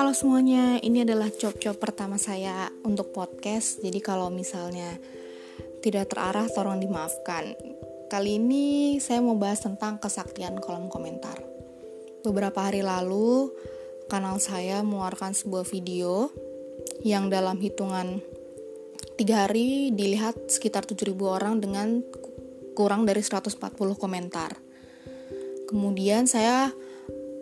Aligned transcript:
Halo 0.00 0.16
semuanya, 0.16 0.80
ini 0.80 1.04
adalah 1.04 1.28
job-job 1.28 1.76
pertama 1.76 2.16
saya 2.16 2.72
untuk 2.88 3.12
podcast. 3.12 3.84
Jadi 3.84 4.00
kalau 4.00 4.32
misalnya 4.32 4.96
tidak 5.84 6.08
terarah, 6.08 6.48
tolong 6.48 6.80
dimaafkan. 6.80 7.52
Kali 8.08 8.40
ini 8.40 8.96
saya 8.96 9.20
mau 9.20 9.36
bahas 9.36 9.60
tentang 9.60 10.00
kesaktian 10.00 10.56
kolom 10.56 10.88
komentar. 10.88 11.36
Beberapa 12.24 12.64
hari 12.64 12.80
lalu, 12.80 13.52
kanal 14.08 14.40
saya 14.40 14.80
mengeluarkan 14.80 15.36
sebuah 15.36 15.68
video 15.68 16.32
yang 17.04 17.28
dalam 17.28 17.60
hitungan 17.60 18.24
tiga 19.20 19.44
hari 19.44 19.92
dilihat 19.92 20.48
sekitar 20.48 20.88
7.000 20.88 21.12
orang 21.28 21.60
dengan 21.60 22.00
kurang 22.72 23.04
dari 23.04 23.20
140 23.20 23.52
komentar. 24.00 24.56
Kemudian 25.68 26.24
saya 26.24 26.72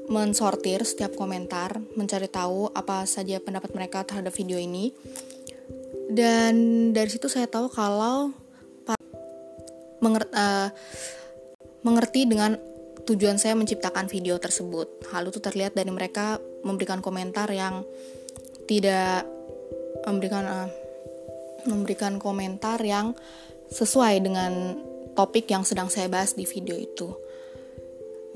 mensortir 0.09 0.83
setiap 0.89 1.15
komentar, 1.15 1.77
mencari 1.95 2.27
tahu 2.29 2.73
apa 2.73 3.05
saja 3.05 3.39
pendapat 3.39 3.71
mereka 3.77 4.05
terhadap 4.05 4.33
video 4.33 4.57
ini. 4.57 4.93
Dan 6.09 6.91
dari 6.97 7.13
situ 7.13 7.29
saya 7.29 7.45
tahu 7.45 7.69
kalau 7.69 8.33
mengerti, 10.01 10.33
uh, 10.33 10.69
mengerti 11.85 12.25
dengan 12.25 12.57
tujuan 13.05 13.37
saya 13.37 13.53
menciptakan 13.57 14.09
video 14.09 14.41
tersebut. 14.41 15.05
Hal 15.13 15.29
itu 15.29 15.41
terlihat 15.41 15.77
dari 15.77 15.93
mereka 15.93 16.41
memberikan 16.65 17.05
komentar 17.05 17.53
yang 17.53 17.85
tidak 18.65 19.29
memberikan 20.09 20.45
uh, 20.49 20.69
memberikan 21.69 22.17
komentar 22.17 22.81
yang 22.81 23.13
sesuai 23.69 24.25
dengan 24.25 24.81
topik 25.13 25.51
yang 25.51 25.67
sedang 25.67 25.93
saya 25.93 26.09
bahas 26.09 26.33
di 26.33 26.49
video 26.49 26.79
itu. 26.79 27.28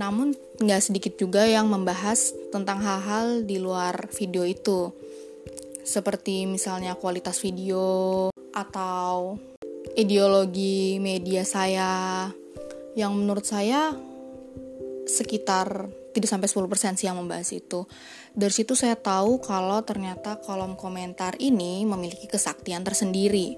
Namun 0.02 0.34
nggak 0.58 0.82
sedikit 0.82 1.14
juga 1.14 1.46
yang 1.46 1.70
membahas 1.70 2.34
tentang 2.50 2.82
hal-hal 2.82 3.46
di 3.46 3.62
luar 3.62 4.10
video 4.10 4.42
itu. 4.42 4.90
Seperti 5.86 6.50
misalnya 6.50 6.98
kualitas 6.98 7.38
video 7.38 8.26
atau 8.50 9.38
ideologi 9.94 10.98
media 10.98 11.46
saya 11.46 12.26
yang 12.98 13.14
menurut 13.14 13.46
saya 13.46 13.94
sekitar 15.06 15.86
tidak 16.12 16.28
sampai 16.28 16.50
10% 16.50 16.98
sih 16.98 17.06
yang 17.06 17.22
membahas 17.22 17.48
itu. 17.54 17.86
Dari 18.34 18.52
situ 18.52 18.74
saya 18.74 18.98
tahu 18.98 19.38
kalau 19.38 19.86
ternyata 19.86 20.42
kolom 20.42 20.74
komentar 20.74 21.38
ini 21.38 21.86
memiliki 21.86 22.26
kesaktian 22.26 22.82
tersendiri. 22.82 23.54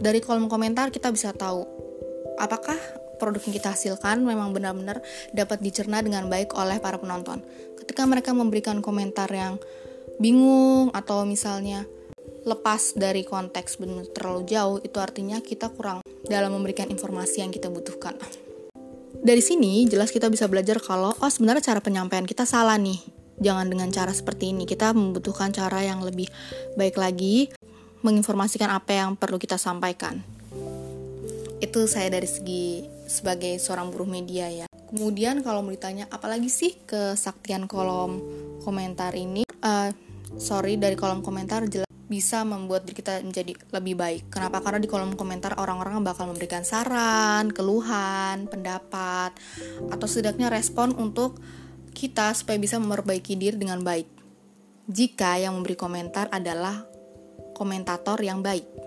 Dari 0.00 0.24
kolom 0.24 0.48
komentar 0.48 0.88
kita 0.88 1.12
bisa 1.12 1.36
tahu 1.36 1.62
apakah 2.36 2.76
produk 3.16 3.42
yang 3.44 3.54
kita 3.56 3.72
hasilkan 3.72 4.22
memang 4.22 4.52
benar-benar 4.52 5.00
dapat 5.32 5.60
dicerna 5.60 6.00
dengan 6.04 6.28
baik 6.28 6.54
oleh 6.54 6.80
para 6.80 7.00
penonton. 7.00 7.40
Ketika 7.80 8.04
mereka 8.04 8.32
memberikan 8.36 8.80
komentar 8.80 9.28
yang 9.32 9.60
bingung 10.16 10.92
atau 10.92 11.24
misalnya 11.28 11.84
lepas 12.46 12.94
dari 12.94 13.26
konteks 13.26 13.82
benar 13.82 14.06
terlalu 14.14 14.46
jauh, 14.46 14.78
itu 14.78 14.96
artinya 15.02 15.42
kita 15.42 15.68
kurang 15.74 16.00
dalam 16.30 16.54
memberikan 16.54 16.86
informasi 16.86 17.42
yang 17.42 17.50
kita 17.50 17.66
butuhkan. 17.66 18.14
Dari 19.16 19.42
sini 19.42 19.90
jelas 19.90 20.14
kita 20.14 20.30
bisa 20.30 20.46
belajar 20.46 20.78
kalau 20.78 21.10
oh 21.10 21.30
sebenarnya 21.30 21.74
cara 21.74 21.80
penyampaian 21.82 22.22
kita 22.22 22.46
salah 22.46 22.78
nih. 22.78 23.02
Jangan 23.36 23.68
dengan 23.68 23.90
cara 23.92 24.14
seperti 24.14 24.54
ini. 24.54 24.64
Kita 24.64 24.96
membutuhkan 24.96 25.52
cara 25.52 25.84
yang 25.84 26.00
lebih 26.00 26.30
baik 26.78 26.96
lagi 26.96 27.52
menginformasikan 28.00 28.70
apa 28.70 28.96
yang 28.96 29.18
perlu 29.18 29.36
kita 29.36 29.58
sampaikan. 29.60 30.22
Itu 31.58 31.84
saya 31.90 32.08
dari 32.12 32.28
segi 32.28 32.95
sebagai 33.06 33.56
seorang 33.62 33.94
buruh 33.94 34.06
media 34.06 34.50
ya. 34.50 34.66
Kemudian 34.86 35.42
kalau 35.42 35.66
mau 35.66 35.74
ditanya 35.74 36.06
apalagi 36.10 36.46
sih 36.46 36.78
kesaktian 36.86 37.66
kolom 37.66 38.22
komentar 38.62 39.14
ini? 39.14 39.42
Uh, 39.62 39.90
sorry 40.38 40.78
dari 40.78 40.94
kolom 40.94 41.22
komentar 41.26 41.66
jelas 41.66 41.86
bisa 42.06 42.46
membuat 42.46 42.86
diri 42.86 43.02
kita 43.02 43.18
menjadi 43.18 43.52
lebih 43.74 43.94
baik. 43.98 44.22
Kenapa? 44.30 44.62
Karena 44.62 44.78
di 44.78 44.86
kolom 44.86 45.18
komentar 45.18 45.58
orang-orang 45.58 46.06
bakal 46.06 46.30
memberikan 46.30 46.62
saran, 46.62 47.50
keluhan, 47.50 48.46
pendapat, 48.46 49.34
atau 49.90 50.06
setidaknya 50.06 50.46
respon 50.46 50.94
untuk 50.94 51.42
kita 51.90 52.30
supaya 52.36 52.62
bisa 52.62 52.78
memperbaiki 52.78 53.34
diri 53.34 53.58
dengan 53.58 53.82
baik. 53.82 54.06
Jika 54.86 55.42
yang 55.42 55.58
memberi 55.58 55.74
komentar 55.74 56.30
adalah 56.30 56.86
komentator 57.58 58.22
yang 58.22 58.38
baik. 58.38 58.85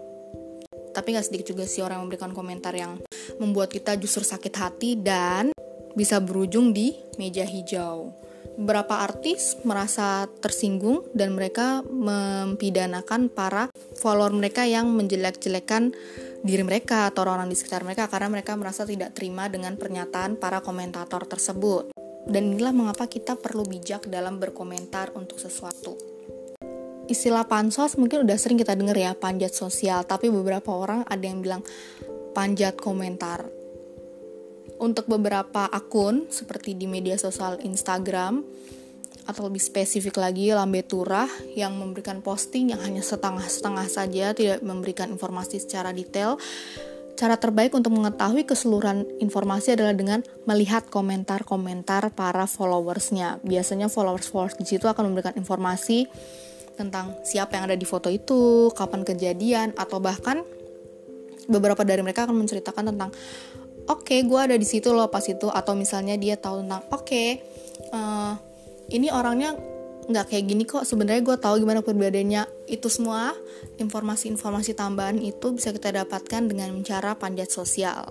Tapi 1.00 1.16
nggak 1.16 1.28
sedikit 1.32 1.56
juga 1.56 1.64
sih 1.64 1.80
orang 1.80 2.04
yang 2.04 2.12
memberikan 2.12 2.36
komentar 2.36 2.76
yang 2.76 3.00
membuat 3.40 3.72
kita 3.72 3.96
justru 3.96 4.28
sakit 4.28 4.52
hati 4.60 5.00
dan 5.00 5.56
bisa 5.96 6.20
berujung 6.20 6.76
di 6.76 6.92
meja 7.16 7.48
hijau. 7.48 8.12
Beberapa 8.60 9.00
artis 9.00 9.56
merasa 9.64 10.28
tersinggung 10.44 11.08
dan 11.16 11.32
mereka 11.32 11.80
mempidanakan 11.88 13.32
para 13.32 13.72
follower 13.96 14.36
mereka 14.36 14.68
yang 14.68 14.92
menjelek-jelekan 14.92 15.96
diri 16.44 16.64
mereka 16.68 17.08
atau 17.08 17.24
orang-orang 17.24 17.56
di 17.56 17.56
sekitar 17.56 17.88
mereka 17.88 18.12
karena 18.12 18.28
mereka 18.28 18.60
merasa 18.60 18.84
tidak 18.84 19.16
terima 19.16 19.48
dengan 19.48 19.80
pernyataan 19.80 20.36
para 20.36 20.60
komentator 20.60 21.24
tersebut. 21.24 21.96
Dan 22.28 22.52
inilah 22.52 22.76
mengapa 22.76 23.08
kita 23.08 23.40
perlu 23.40 23.64
bijak 23.64 24.12
dalam 24.12 24.44
berkomentar 24.44 25.16
untuk 25.16 25.40
sesuatu. 25.40 26.09
Istilah 27.10 27.50
pansos 27.50 27.98
mungkin 27.98 28.22
udah 28.22 28.38
sering 28.38 28.62
kita 28.62 28.78
dengar 28.78 28.94
ya, 28.94 29.18
panjat 29.18 29.58
sosial, 29.58 30.06
tapi 30.06 30.30
beberapa 30.30 30.70
orang 30.70 31.02
ada 31.10 31.26
yang 31.26 31.42
bilang 31.42 31.66
panjat 32.38 32.78
komentar. 32.78 33.50
Untuk 34.78 35.10
beberapa 35.10 35.66
akun 35.66 36.30
seperti 36.30 36.78
di 36.78 36.86
media 36.86 37.18
sosial 37.18 37.58
Instagram 37.66 38.46
atau 39.26 39.42
lebih 39.50 39.60
spesifik 39.60 40.22
lagi 40.22 40.54
Lambe 40.54 40.86
Turah 40.86 41.28
yang 41.58 41.76
memberikan 41.82 42.22
posting 42.22 42.78
yang 42.78 42.82
hanya 42.86 43.02
setengah-setengah 43.02 43.88
saja, 43.90 44.32
tidak 44.38 44.62
memberikan 44.62 45.10
informasi 45.10 45.58
secara 45.60 45.90
detail. 45.90 46.38
Cara 47.20 47.36
terbaik 47.36 47.76
untuk 47.76 47.92
mengetahui 47.92 48.48
keseluruhan 48.48 49.04
informasi 49.20 49.76
adalah 49.76 49.92
dengan 49.92 50.24
melihat 50.48 50.88
komentar-komentar 50.88 52.16
para 52.16 52.48
followersnya. 52.48 53.44
Biasanya 53.44 53.92
followers-followers 53.92 54.56
di 54.56 54.64
situ 54.64 54.88
akan 54.88 55.12
memberikan 55.12 55.36
informasi 55.36 56.08
tentang 56.80 57.20
siapa 57.28 57.60
yang 57.60 57.68
ada 57.68 57.76
di 57.76 57.84
foto 57.84 58.08
itu, 58.08 58.72
kapan 58.72 59.04
kejadian, 59.04 59.76
atau 59.76 60.00
bahkan 60.00 60.48
beberapa 61.52 61.84
dari 61.84 62.00
mereka 62.00 62.24
akan 62.24 62.40
menceritakan 62.40 62.96
tentang 62.96 63.12
oke 63.90 64.06
okay, 64.06 64.24
gue 64.24 64.40
ada 64.40 64.56
di 64.56 64.64
situ 64.64 64.94
loh 64.94 65.10
pas 65.10 65.26
itu 65.26 65.50
atau 65.50 65.74
misalnya 65.74 66.14
dia 66.16 66.38
tahu 66.38 66.62
tentang 66.62 66.86
oke 66.94 67.10
okay, 67.10 67.42
uh, 67.90 67.98
eh, 67.98 68.34
ini 68.94 69.10
orangnya 69.10 69.58
nggak 70.10 70.26
kayak 70.34 70.46
gini 70.50 70.64
kok 70.66 70.90
sebenarnya 70.90 71.22
gue 71.22 71.38
tahu 71.38 71.62
gimana 71.62 71.86
perbedaannya. 71.86 72.66
Itu 72.66 72.90
semua 72.90 73.38
informasi-informasi 73.78 74.74
tambahan 74.74 75.22
itu 75.22 75.54
bisa 75.54 75.70
kita 75.70 75.94
dapatkan 75.94 76.50
dengan 76.50 76.74
cara 76.82 77.14
panjat 77.14 77.54
sosial. 77.54 78.10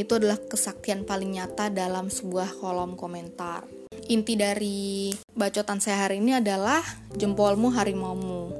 Itu 0.00 0.16
adalah 0.16 0.40
kesaktian 0.40 1.04
paling 1.04 1.36
nyata 1.36 1.68
dalam 1.68 2.08
sebuah 2.08 2.56
kolom 2.56 2.96
komentar 2.96 3.79
inti 4.10 4.34
dari 4.34 5.14
bacotan 5.38 5.78
saya 5.78 6.10
hari 6.10 6.18
ini 6.18 6.42
adalah 6.42 6.82
jempolmu 7.14 7.70
harimaumu 7.70 8.50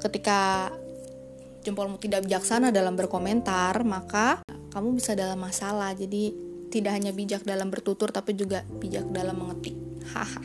ketika 0.00 0.72
jempolmu 1.60 2.00
tidak 2.00 2.24
bijaksana 2.24 2.72
dalam 2.72 2.96
berkomentar, 2.96 3.84
maka 3.84 4.40
kamu 4.72 4.96
bisa 4.96 5.12
dalam 5.12 5.36
masalah. 5.36 5.92
Jadi 5.92 6.32
tidak 6.72 6.96
hanya 6.96 7.12
bijak 7.12 7.44
dalam 7.44 7.68
bertutur 7.68 8.08
tapi 8.08 8.32
juga 8.32 8.64
bijak 8.64 9.04
dalam 9.12 9.36
mengetik. 9.36 9.76
Haha. 10.16 10.42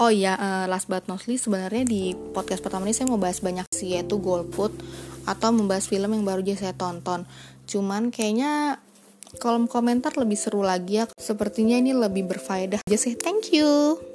Oh 0.00 0.08
iya, 0.08 0.34
uh, 0.36 0.64
last 0.68 0.88
but 0.88 1.04
not 1.04 1.24
least 1.28 1.46
sebenarnya 1.46 1.84
di 1.84 2.16
podcast 2.32 2.64
pertama 2.64 2.88
ini 2.88 2.96
saya 2.96 3.12
mau 3.12 3.20
bahas 3.20 3.44
banyak 3.44 3.68
sih 3.76 3.92
yaitu 3.92 4.16
golput 4.18 4.72
atau 5.28 5.52
membahas 5.52 5.84
film 5.86 6.16
yang 6.16 6.24
baru 6.24 6.40
aja 6.42 6.68
saya 6.68 6.74
tonton. 6.74 7.28
Cuman 7.68 8.08
kayaknya 8.08 8.82
kolom 9.40 9.70
komentar 9.70 10.16
lebih 10.18 10.36
seru 10.36 10.60
lagi 10.60 11.00
ya. 11.00 11.04
Sepertinya 11.16 11.78
ini 11.78 11.96
lebih 11.96 12.28
berfaedah. 12.28 12.84
Jadi 12.84 13.16
thank 13.16 13.54
you. 13.54 14.11